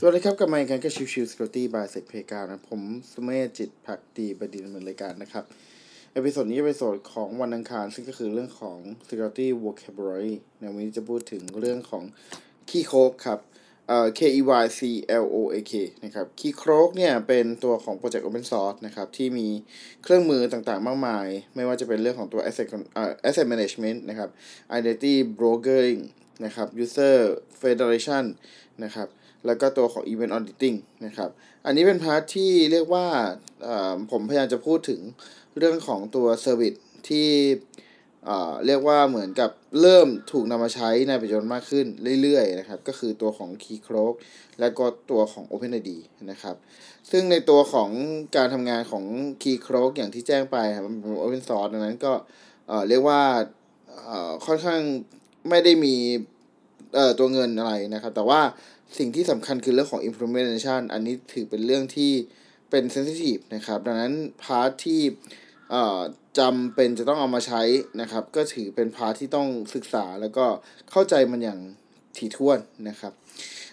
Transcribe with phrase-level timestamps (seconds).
[0.00, 5.44] สวัสดีครับกลับมาอีกครั้งกับชิวชิว Security by SecPlayground นะ ผมสุเมธจิตภักดีบดินทร์ดำเนินรายการนะครับ
[6.12, 8.78] episode นี้เป็น episode ของวันอังคาร ซึ่งก็คือเรื่องของ
[9.08, 12.04] Security Vocabulary ในวันนี้จะพูดถึงเรื่องของ
[12.68, 13.40] Key Cloak ครับ
[13.88, 14.80] เอ่อ K E Y C
[15.22, 15.72] L O A K
[16.04, 19.48] นะครับ Key Cloak เนี่ยเป็นตัวของ project Open Source นะครับที่มี
[20.02, 24.30] เครื่องมือต่างๆ มากมาย ไม่ว่าจะเป็นเรื่องของตัว Asset เอ่อ Asset Management นะครับ
[24.78, 26.00] Identity Brokering
[26.44, 27.16] นะครับ User
[27.62, 28.24] Federation
[28.84, 29.08] นะครับ
[29.46, 31.30] แล้วก็ตัวของ Event Auditing นะครับ
[31.64, 33.06] อันนี้เป็นพาร์ทที่เรียกว่า
[34.10, 35.00] ผมพยายามจะพูดถึง
[35.58, 37.28] เรื่องของตัว Service ที่
[38.66, 41.86] เรียกว่าเหมือนกับเริ่มถูกนำมาใช้ในประโยชน์มากขึ้น
[42.22, 44.14] เรื่อยๆนะครับ ก็คือตัวของ Keycloak
[44.60, 45.90] และก็ตัวของ OpenID
[46.30, 46.56] นะครับ
[47.10, 47.90] ซึ่งในตัวของ
[48.36, 49.04] การทำงานของ
[49.42, 52.12] Keycloak อย่างที่แจ้งไปครับเป็น Open Source ดังนั้นก็
[52.88, 53.20] เรียกว่า
[54.46, 54.80] ค่อนข้าง
[55.48, 55.94] ไม่ได้มี
[57.18, 58.40] ตัวเงินอะไรนะครับ แต่ว่า
[58.98, 62.12] สิ่งที่สำคัญคือเรื่องของ implementation อันนี้ถือเป็นเรื่องที่
[62.70, 65.00] เป็น sensitive นะครับ ดังนั้น part ที่
[66.38, 67.62] จำเป็นจะต้องเอามาใช้
[68.00, 70.46] นะครับ ก็ถือเป็น part ที่ต้องศึกษาแล้วก็
[70.90, 71.60] เข้าใจมันอย่าง
[72.16, 73.12] ถี่ถ้วนนะครับ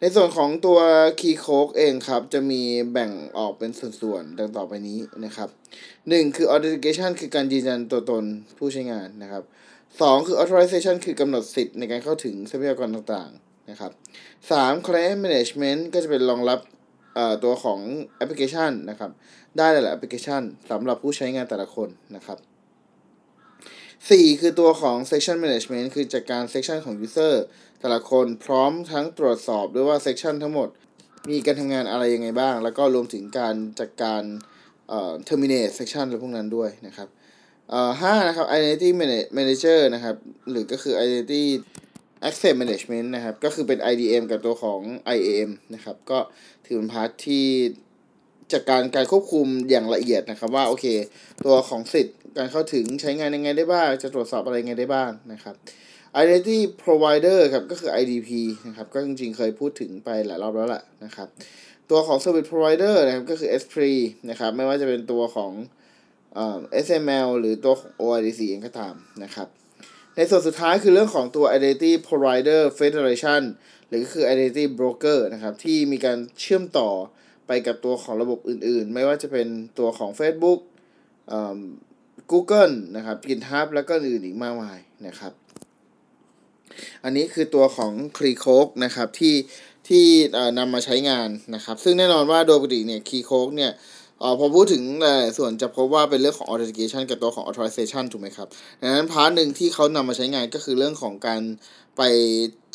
[0.00, 0.78] ในส่วนของตัว
[1.20, 2.62] Keycloak เองครับ จะมี
[2.92, 5.48] แบ่งออกเป็นส่วนๆดังต่อไปนี้นะครับ
[5.92, 8.24] 1 คือ authentication คือการยืนยันตัวตน
[8.58, 9.44] ผู้ใช้งานนะครับ
[9.84, 13.92] 2 คือ authorization คือกำหนดสิทธิ์ในการเข้าถึงทรัพยากรต่างๆ นะครับ
[14.38, 16.60] 3 client management ก็จะเป็นรองรับ
[17.44, 17.80] ตัวของ
[18.16, 19.10] แอปพลิเคชันนะครับ
[19.58, 22.38] ได้หลายแอปพลิเคชันสำหรับผู้ใช้งานแต่ละคนนะครับ
[23.98, 27.34] 4คือตัวของ section management คือจัดการ section ของ user
[27.80, 30.68] แต่ละคนพร้อมทั้งตรวจสอบด้วยว่า section ทั้งหมด
[31.30, 34.22] มีการทำงานอะไรยังไงบ้าง แล้วก็รวมถึงการจัดการ
[35.28, 37.08] terminate section อะไรพวกนั้นด้วยนะครับ
[38.00, 38.90] ห้านะครับ identity
[39.38, 40.16] manager นะครับ
[40.50, 41.44] หรือก็คือ identity
[42.26, 44.80] access management นะครับ ก็คือเป็น IDM กับตัวของ
[45.16, 46.18] IAM นะครับ ก็
[46.66, 47.46] ถือเป็นพาร์ทที่
[48.52, 50.86] จากการการควบคุมอย่างละเอียดนะครับว่าโอเค
[51.44, 55.54] ตัวของสิทธิ์การเข้าถึงใช้งานยังไงได้บ้าง จะตรวจสอบอะไรยังไงได้บ้างนะครับ
[56.20, 58.30] identity provider ครับก็คือ IDP
[58.66, 61.28] นะครับ ก็จริงๆ เคยพูดถึงไปหลายรอบแล้วแหละนะครับ
[61.90, 63.76] ตัวของ service provider นะครับก็คือ S3
[64.30, 65.52] นะครับ ไม่ว่าจะเป็นตัวของ
[66.84, 69.48] SML หรือตัวของ OIDC เองก็ตามนะครับ
[70.18, 73.42] ในส่วนสุดท้ายคือเรื่องของตัว Identity Provider Federation
[73.88, 76.90] หรือคือ Identity Broker นะครับ ที่มีการเชื่อมต่อ
[77.46, 80.60] ไปกับตัวของระบบอื่นๆ ไม่ว่าจะเป็นตัวของ Facebook
[82.30, 85.32] Google นะครับ GitHub แล้วก็อื่นอีกมากมายนะครับ
[87.04, 89.34] อันนี้คือตัวของ c r e e c o k นะครับที่
[89.88, 90.04] ที่
[90.58, 93.72] นำมาใช้งานนะครับ ซึ่งแน่นอนว่าโดยปกติเนี่ย c r e e c o k เนี่ย
[94.22, 94.82] ออพอพูดถึง
[95.38, 98.48] ส่วนจะพบว่าเป็นเรื่องของ authentication กับตัวของ authorization ถูกไหมครับ
[98.80, 101.42] ดังนั้นพาร์ทหนึ่งที่เขานำมาใช้งานก็คือเรื่องของการ
[101.96, 102.02] ไป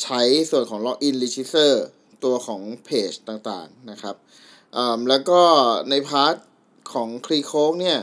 [0.02, 1.72] ใช้ส่วนของ login register
[2.24, 4.16] ตัวของเพจต่างๆนะครับ
[5.08, 5.40] แล้วก็
[5.90, 6.34] ใน part
[6.92, 7.98] ของ Keycloak เนี่ย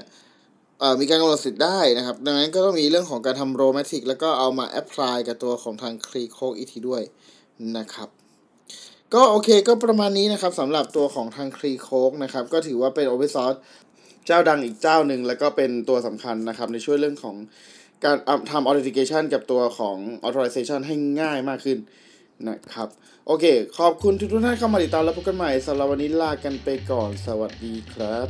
[1.00, 7.04] มีการกำหนดสิทธิ์ได้นะครับ ดังนั้นก็ต้องมีเรื่องของการทำ role matrix แล้วก็เอามา apply กับตัวของทาง c r e e c o อีกทีด้วย
[7.78, 8.10] นะครับ
[9.14, 13.58] ก็โอเคก็ประมาณนี้นะครับสำหรับตัวของทาง Keycloak นะครับ ก็ถือว่าเป็น Open Source
[14.26, 17.36] เจ้าดังอีกเจ้าหนึ่ง แล้วก็เป็นตัวสำคัญนะครับ ในช่วยเรื่องของ
[18.04, 18.18] การ
[18.52, 21.78] ทำ authentication กับตัวของ authorization ให้ง่ายมากขึ้น
[22.50, 22.88] นะครับ
[23.28, 23.46] โอเค
[23.80, 28.28] ขอบคุณทุกท่านเข้ามาติดตามแล้วพบกันใหม่สำหรับวันนี้ลากันไปก่อนสวัสดีครับ